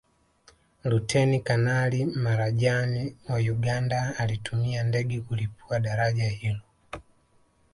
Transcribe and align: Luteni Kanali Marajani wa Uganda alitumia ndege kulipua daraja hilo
Luteni 0.83 1.39
Kanali 1.39 2.05
Marajani 2.05 3.15
wa 3.29 3.35
Uganda 3.39 4.15
alitumia 4.17 4.83
ndege 4.83 5.21
kulipua 5.21 5.79
daraja 5.79 6.27
hilo 6.29 6.59